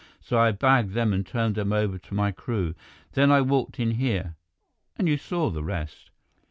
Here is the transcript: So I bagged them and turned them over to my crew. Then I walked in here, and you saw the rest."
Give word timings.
So 0.19 0.39
I 0.39 0.51
bagged 0.51 0.93
them 0.93 1.13
and 1.13 1.23
turned 1.23 1.53
them 1.53 1.71
over 1.71 1.99
to 1.99 2.13
my 2.15 2.31
crew. 2.31 2.73
Then 3.11 3.31
I 3.31 3.41
walked 3.41 3.79
in 3.79 3.91
here, 3.91 4.33
and 4.97 5.07
you 5.07 5.15
saw 5.15 5.51
the 5.51 5.63
rest." 5.63 6.09